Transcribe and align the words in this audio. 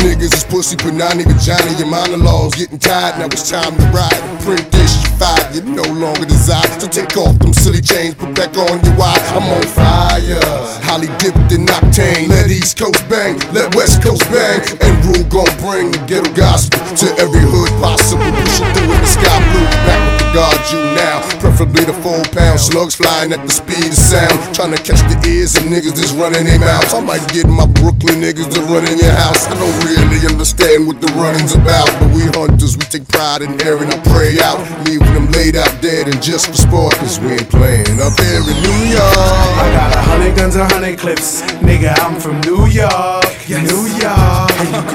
niggas 0.00 0.32
is 0.32 0.44
pussy, 0.44 0.76
but 0.76 0.94
not 0.94 1.16
even 1.16 1.38
Johnny. 1.38 1.72
Your 1.76 1.88
monologues 1.88 2.56
getting 2.56 2.78
tired. 2.78 3.18
Now 3.18 3.26
it's 3.26 3.48
time 3.48 3.76
to 3.76 3.86
ride. 3.92 4.20
Print 4.42 4.64
this 4.72 4.96
five, 5.20 5.54
you 5.54 5.62
no 5.62 5.84
longer 5.92 6.24
desire. 6.24 6.66
So 6.80 6.88
take 6.88 7.16
off 7.16 7.38
them 7.38 7.52
silly 7.52 7.80
chains, 7.80 8.14
put 8.14 8.34
back 8.34 8.56
on 8.56 8.80
your 8.84 8.96
wire. 8.96 9.20
I'm 9.36 9.44
on 9.44 9.62
fire, 9.68 10.40
highly 10.84 11.08
dipped 11.20 11.52
in 11.52 11.66
octane. 11.68 12.28
Let 12.28 12.50
East 12.50 12.78
Coast 12.78 13.04
bang, 13.08 13.38
let 13.52 13.74
West 13.74 14.02
Coast 14.02 14.24
bang, 14.32 14.60
and 14.80 14.92
Rule 15.04 15.24
gon' 15.28 15.52
bring 15.60 15.92
the 15.92 16.00
ghetto 16.08 16.32
gospel 16.32 16.80
to 17.04 17.06
every 17.20 17.44
hood 17.44 17.70
possible. 17.80 18.24
Pushing 18.24 18.72
through 18.72 18.92
in 18.96 19.00
the 19.00 19.06
sky 19.06 19.38
blue, 19.52 19.68
back 19.84 20.00
with 20.08 20.18
the 20.20 20.28
guard 20.32 20.60
you 20.72 20.80
now. 20.96 21.29
Preferably 21.60 21.92
the 21.92 22.00
four 22.00 22.24
pound 22.32 22.56
slugs 22.56 22.96
flying 22.96 23.36
at 23.36 23.44
the 23.44 23.52
speed 23.52 23.92
of 23.92 23.92
sound. 23.92 24.32
Trying 24.56 24.72
to 24.72 24.80
catch 24.80 25.04
the 25.12 25.20
ears 25.28 25.60
of 25.60 25.68
niggas 25.68 25.92
that's 25.92 26.16
running 26.16 26.48
their 26.48 26.56
mouths. 26.56 26.96
I 26.96 27.04
might 27.04 27.20
get 27.36 27.44
my 27.52 27.68
Brooklyn 27.68 28.16
niggas 28.24 28.48
to 28.56 28.64
run 28.72 28.88
in 28.88 28.96
your 28.96 29.12
house. 29.12 29.44
I 29.44 29.60
don't 29.60 29.76
really 29.84 30.24
understand 30.24 30.88
what 30.88 31.04
the 31.04 31.12
running's 31.20 31.52
about, 31.52 31.92
but 32.00 32.16
we 32.16 32.24
hunters, 32.32 32.80
we 32.80 32.88
take 32.88 33.04
pride 33.12 33.44
in 33.44 33.60
airing 33.60 33.92
our 33.92 34.00
prey 34.08 34.40
out, 34.40 34.56
leaving 34.88 35.12
them 35.12 35.28
laid 35.36 35.52
out 35.52 35.68
dead 35.84 36.08
and 36.08 36.16
just 36.24 36.48
for 36.48 36.56
sport, 36.56 36.96
cause 36.96 37.20
we 37.20 37.36
ain't 37.36 37.52
playing 37.52 38.00
up 38.00 38.16
here 38.16 38.40
in 38.40 38.56
New 38.64 38.80
York. 38.96 39.20
I 39.60 39.68
got 39.76 39.92
a 39.92 40.00
hundred 40.00 40.32
guns, 40.40 40.56
a 40.56 40.64
hundred 40.64 40.96
clips. 40.96 41.44
Nigga, 41.60 41.92
I'm 42.00 42.16
from 42.16 42.40
New 42.48 42.72
York, 42.72 42.88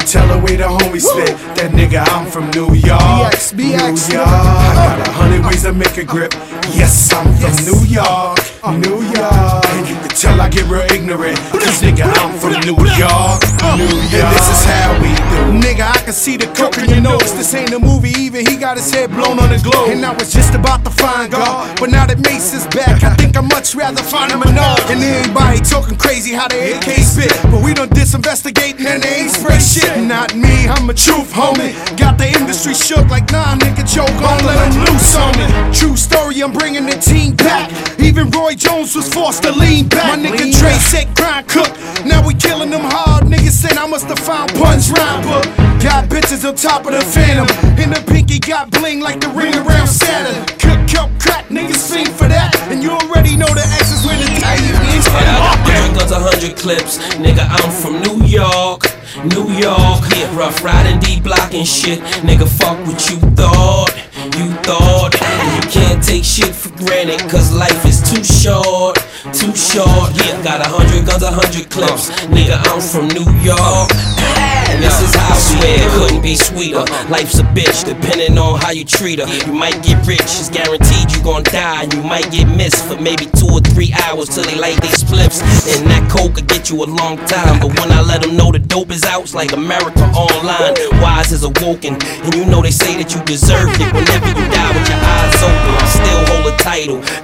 tell 0.05 0.27
the 0.27 0.37
way 0.45 0.55
the 0.55 0.69
homie 0.69 1.01
spit. 1.01 1.33
That 1.57 1.71
nigga, 1.73 2.05
I'm 2.13 2.29
from 2.29 2.49
New 2.51 2.73
York, 2.77 3.01
BX, 3.01 3.57
BX, 3.57 4.09
New 4.09 4.15
York. 4.15 4.27
I 4.29 4.97
got 4.97 5.07
a 5.07 5.11
hundred 5.11 5.45
ways 5.45 5.63
to 5.63 5.73
make 5.73 5.97
a 5.97 6.05
grip. 6.05 6.33
Yes, 6.77 7.11
I'm 7.11 7.25
from 7.41 7.55
New 7.65 7.81
York, 7.89 8.37
uh. 8.61 8.77
New 8.77 9.01
York. 9.01 9.65
And 9.65 9.87
you 9.89 9.95
can 9.97 10.13
tell 10.13 10.39
I 10.39 10.49
get 10.49 10.69
real 10.69 10.85
ignorant. 10.93 11.37
Cause 11.49 11.81
nigga, 11.81 12.05
I'm 12.05 12.37
from 12.37 12.53
New 12.69 12.77
York, 12.77 13.41
New 13.81 13.89
York. 13.89 14.13
And 14.13 14.29
this 14.29 14.47
is 14.53 14.61
how 14.69 14.93
we 15.01 15.09
do. 15.33 15.34
Nigga, 15.53 15.85
I 15.85 15.97
can 16.03 16.13
see 16.13 16.37
the 16.37 16.47
coke 16.47 16.77
in 16.77 16.89
your 16.89 17.01
nose. 17.01 17.33
This 17.35 17.53
ain't 17.53 17.73
a 17.73 17.79
movie, 17.79 18.13
even 18.17 18.45
he 18.45 18.57
got 18.57 18.77
his 18.77 18.89
head 18.93 19.11
blown 19.11 19.39
on 19.39 19.49
the 19.49 19.59
globe. 19.61 19.89
And 19.89 20.05
I 20.05 20.13
was 20.13 20.33
just 20.33 20.53
about 20.55 20.83
to 20.85 20.91
find 20.91 21.31
God, 21.31 21.79
but 21.79 21.89
now 21.89 22.05
that 22.05 22.19
Mase 22.19 22.53
is 22.53 22.65
back, 22.67 23.03
I 23.03 23.13
think 23.15 23.37
I'd 23.37 23.49
much 23.49 23.75
rather 23.75 24.01
find 24.01 24.31
him 24.31 24.41
another. 24.41 24.81
And 24.89 25.03
everybody 25.03 25.59
talking 25.59 25.97
crazy 25.97 26.33
how 26.33 26.47
they 26.47 26.73
AK 26.73 26.89
spit, 27.05 27.33
but 27.51 27.63
we 27.63 27.73
done 27.73 27.89
disinvestigating 27.89 28.85
and 28.85 29.03
they 29.03 29.25
ain't 29.25 29.31
spray 29.31 29.59
shit. 29.59 29.97
Not 30.03 30.35
me, 30.35 30.67
I'm 30.67 30.89
a 30.89 30.93
truth 30.93 31.31
homie. 31.31 31.73
Got 31.97 32.17
the 32.17 32.27
industry 32.27 32.73
shook 32.73 33.07
like 33.09 33.31
nah, 33.31 33.55
nigga, 33.55 33.85
joke 33.85 34.09
on, 34.21 34.39
let 34.45 34.57
him 34.65 34.83
loose 34.85 35.15
on 35.15 35.31
me. 35.37 35.47
True 35.73 35.95
story, 35.95 36.41
I'm 36.41 36.51
bringing 36.51 36.85
the 36.85 36.97
team 36.97 37.35
back. 37.35 37.69
Even 38.05 38.29
Roy 38.29 38.53
Jones 38.53 38.95
was 38.95 39.11
forced 39.11 39.41
to 39.43 39.51
lean 39.51 39.87
back. 39.87 40.19
My 40.19 40.29
nigga 40.29 40.53
Trey 40.53 40.77
said 40.77 41.09
grind 41.15 41.47
cook. 41.47 41.73
Now 42.05 42.25
we 42.25 42.35
killing 42.35 42.69
them 42.69 42.85
hard. 42.85 43.25
Niggas 43.25 43.57
said 43.57 43.77
I 43.77 43.87
must 43.87 44.05
have 44.05 44.19
found 44.19 44.53
punch 44.53 44.89
rhyme 44.93 45.23
book. 45.25 45.45
Got 45.81 46.05
bitches 46.05 46.47
on 46.47 46.55
top 46.55 46.85
of 46.85 46.93
the 46.93 47.01
phantom. 47.01 47.49
And 47.81 47.91
the 47.95 48.01
pinky 48.05 48.37
got 48.37 48.69
bling 48.69 48.99
like 48.99 49.19
the 49.19 49.29
ring 49.29 49.55
around 49.55 49.87
Saturn. 49.87 50.45
Cook 50.61 50.85
up 51.01 51.09
crack, 51.19 51.49
niggas 51.49 51.81
fiend 51.91 52.13
for 52.13 52.27
that. 52.27 52.53
And 52.69 52.83
you 52.83 52.91
already 52.91 53.35
know 53.35 53.49
the 53.49 53.65
X 53.81 53.91
is 53.91 54.05
where 54.05 54.17
the 54.17 54.25
for 54.25 55.23
the 55.25 55.33
Yeah, 55.33 55.57
hundred 55.65 55.97
guns, 55.97 56.11
hundred 56.13 56.55
clips. 56.57 56.97
Nigga, 57.17 57.45
I'm 57.49 57.71
from 57.81 58.05
New 58.05 58.23
York, 58.25 58.85
New 59.33 59.49
York. 59.57 60.05
Yeah, 60.13 60.29
rough 60.37 60.63
riding, 60.63 60.99
D 60.99 61.19
block 61.19 61.53
and 61.53 61.67
shit. 61.67 61.99
Nigga, 62.21 62.47
fuck 62.47 62.77
what 62.85 63.01
you 63.09 63.17
thought. 63.33 63.93
You 64.37 64.53
thought 64.61 65.24
can't 65.69 66.03
take 66.03 66.23
shit 66.23 66.53
for 66.53 66.69
granted, 66.77 67.19
cause 67.29 67.51
life 67.53 67.85
is 67.85 68.01
too 68.01 68.23
short, 68.23 68.95
too 69.33 69.55
short. 69.55 70.15
Yeah, 70.17 70.41
got 70.43 70.65
a 70.65 70.69
hundred 70.69 71.05
guns, 71.05 71.23
a 71.23 71.31
hundred 71.31 71.69
clips. 71.69 72.09
Nigga, 72.27 72.57
I'm 72.71 72.81
from 72.81 73.07
New 73.09 73.29
York. 73.43 74.54
And 74.75 74.83
this 74.83 74.99
is 75.01 75.15
how 75.15 75.31
I 75.31 75.37
swear 75.39 75.79
it 75.79 75.91
couldn't 75.95 76.21
be 76.21 76.35
sweeter. 76.35 76.83
Life's 77.07 77.39
a 77.39 77.43
bitch, 77.55 77.85
depending 77.85 78.37
on 78.37 78.59
how 78.59 78.71
you 78.71 78.83
treat 78.83 79.19
her. 79.19 79.27
You 79.47 79.53
might 79.53 79.81
get 79.81 80.05
rich, 80.05 80.19
it's 80.19 80.49
guaranteed 80.49 81.15
you 81.15 81.23
gon' 81.23 81.43
die. 81.43 81.87
You 81.95 82.03
might 82.03 82.29
get 82.29 82.45
missed 82.57 82.83
for 82.83 82.99
maybe 82.99 83.25
two 83.39 83.47
or 83.47 83.61
three 83.61 83.95
hours 84.03 84.27
till 84.35 84.43
they 84.43 84.59
light 84.59 84.81
these 84.81 84.99
spliffs. 84.99 85.39
And 85.79 85.87
that 85.87 86.11
coke 86.11 86.35
could 86.35 86.47
get 86.47 86.69
you 86.69 86.83
a 86.83 86.89
long 86.91 87.15
time. 87.23 87.61
But 87.63 87.79
when 87.79 87.89
I 87.89 88.01
let 88.01 88.21
them 88.21 88.35
know 88.35 88.51
the 88.51 88.59
dope 88.59 88.91
is 88.91 89.05
out, 89.05 89.23
it's 89.23 89.33
like 89.33 89.53
America 89.53 90.03
online. 90.11 90.75
Wise 90.99 91.31
is 91.31 91.43
awoken. 91.43 91.95
And 91.95 92.35
you 92.35 92.43
know 92.43 92.61
they 92.61 92.71
say 92.71 93.01
that 93.01 93.15
you 93.15 93.23
deserved 93.23 93.79
it 93.79 93.87
whenever 93.95 94.27
you 94.27 94.45
die 94.51 94.71
with 94.75 94.89
your 94.91 94.99
eyes 94.99 95.35
open. 95.39 95.44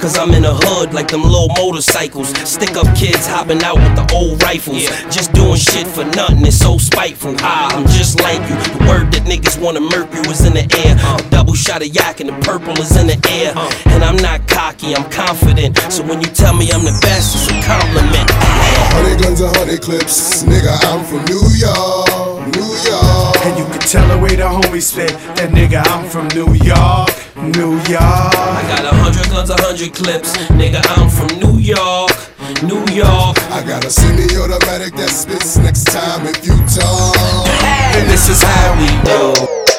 Cause 0.01 0.17
I'm 0.17 0.33
in 0.33 0.41
the 0.41 0.53
hood 0.53 0.93
like 0.93 1.09
them 1.09 1.21
little 1.21 1.53
motorcycles. 1.55 2.29
Stick 2.49 2.75
up 2.75 2.89
kids 2.97 3.27
hopping 3.27 3.61
out 3.63 3.77
with 3.77 3.95
the 3.95 4.05
old 4.13 4.41
rifles. 4.41 4.89
Just 5.13 5.31
doing 5.31 5.57
shit 5.57 5.85
for 5.85 6.03
nothing, 6.17 6.43
it's 6.45 6.57
so 6.57 6.77
spiteful. 6.79 7.35
Ah, 7.39 7.69
I'm 7.77 7.85
just 7.85 8.19
like 8.19 8.41
you. 8.49 8.57
The 8.73 8.85
word 8.89 9.13
that 9.13 9.23
niggas 9.29 9.61
wanna 9.61 9.81
murk 9.81 10.11
you 10.11 10.25
is 10.31 10.43
in 10.43 10.53
the 10.53 10.65
air. 10.81 10.97
A 10.97 11.29
double 11.29 11.53
shot 11.53 11.85
of 11.85 11.93
yak 11.93 12.19
and 12.19 12.29
the 12.29 12.37
purple 12.41 12.73
is 12.81 12.97
in 12.97 13.07
the 13.07 13.19
air. 13.29 13.53
And 13.93 14.03
I'm 14.03 14.17
not 14.17 14.47
cocky, 14.47 14.95
I'm 14.95 15.07
confident. 15.11 15.77
So 15.93 16.01
when 16.03 16.19
you 16.19 16.27
tell 16.33 16.55
me 16.57 16.71
I'm 16.71 16.83
the 16.83 16.97
best, 17.05 17.37
it's 17.37 17.47
a 17.53 17.57
compliment. 17.61 18.25
Hundred 18.97 19.21
guns, 19.21 19.41
a 19.41 19.49
hundred 19.53 19.81
clips. 19.81 20.43
Nigga, 20.43 20.73
I'm 20.89 21.05
from 21.05 21.21
New 21.29 21.45
York, 21.53 22.49
New 22.57 22.69
York. 22.89 23.37
And 23.45 23.53
you 23.59 23.65
can 23.69 23.79
tell 23.85 24.07
the 24.09 24.17
way 24.17 24.35
the 24.35 24.49
homies 24.49 24.89
spit. 24.89 25.13
That 25.37 25.53
nigga, 25.53 25.85
I'm 25.93 26.09
from 26.09 26.27
New 26.33 26.53
York, 26.57 27.13
New 27.41 27.73
York. 27.89 28.35
I 28.37 28.63
got 28.69 28.85
a 28.85 28.95
hundred 28.95 29.25
guns, 29.31 29.49
a 29.49 29.55
hundred 29.59 29.93
clips. 29.93 30.37
Nigga, 30.53 30.81
I'm 30.97 31.09
from 31.09 31.39
New 31.39 31.59
York, 31.59 32.11
New 32.61 32.85
York. 32.93 33.37
I 33.49 33.63
got 33.65 33.83
a 33.83 33.89
semi-automatic 33.89 34.93
that 34.95 35.09
spits 35.09 35.57
next 35.57 35.85
time 35.85 36.27
if 36.27 36.45
you 36.45 36.55
talk. 36.69 37.47
And 37.97 38.07
this 38.09 38.29
is 38.29 38.41
how 38.43 38.77
we 38.77 38.89
do. 39.09 39.70